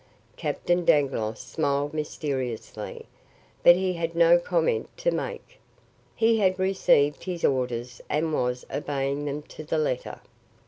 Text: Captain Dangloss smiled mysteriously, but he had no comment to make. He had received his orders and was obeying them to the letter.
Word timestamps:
Captain 0.35 0.83
Dangloss 0.83 1.39
smiled 1.39 1.93
mysteriously, 1.93 3.05
but 3.61 3.75
he 3.75 3.93
had 3.93 4.15
no 4.15 4.39
comment 4.39 4.89
to 4.97 5.11
make. 5.11 5.59
He 6.15 6.39
had 6.39 6.57
received 6.57 7.25
his 7.25 7.45
orders 7.45 8.01
and 8.09 8.33
was 8.33 8.65
obeying 8.73 9.25
them 9.25 9.43
to 9.43 9.63
the 9.63 9.77
letter. 9.77 10.19